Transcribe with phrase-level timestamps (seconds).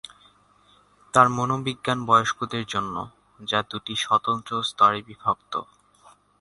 [1.13, 2.95] তাঁর মনোবিজ্ঞান বয়স্কদের জন্য,
[3.41, 5.53] যা দুটি স্বতন্ত্র স্তরে বিভক্ত।